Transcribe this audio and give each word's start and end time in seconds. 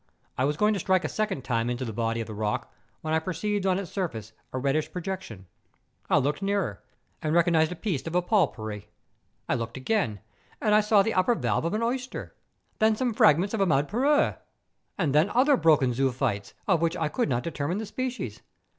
I 0.35 0.45
was 0.45 0.57
going 0.57 0.73
to 0.73 0.79
strike 0.79 1.05
a 1.05 1.07
second 1.07 1.43
time 1.43 1.69
into 1.69 1.85
the 1.85 1.93
body 1.93 2.21
of 2.21 2.25
the 2.25 2.33
rock 2.33 2.73
when 3.01 3.13
I 3.13 3.19
perceived 3.19 3.67
on 3.67 3.77
its 3.77 3.91
surface 3.91 4.33
a 4.51 4.57
reddish 4.57 4.91
projection. 4.91 5.45
I 6.09 6.17
looked 6.17 6.41
nearer, 6.41 6.81
and 7.21 7.35
recognised 7.35 7.71
a 7.71 7.75
piece 7.75 8.07
of 8.07 8.15
a 8.15 8.21
pol^^pary. 8.23 8.85
I 9.47 9.53
looked 9.53 9.77
again, 9.77 10.19
and 10.59 10.73
I 10.73 10.81
saw 10.81 11.03
the 11.03 11.13
upper 11.13 11.35
valve 11.35 11.65
of 11.65 11.75
an 11.75 11.83
oyster; 11.83 12.33
then 12.79 12.95
some 12.95 13.13
fragments 13.13 13.53
of 13.53 13.61
a 13.61 13.67
madrepore, 13.67 14.39
then 14.97 15.29
of 15.29 15.35
other 15.37 15.55
broken 15.55 15.93
zoophytes, 15.93 16.55
of 16.67 16.81
which 16.81 16.97
I 16.97 17.07
could 17.07 17.29
not 17.29 17.43
determine 17.43 17.77
the 17.77 17.85
species. 17.85 18.41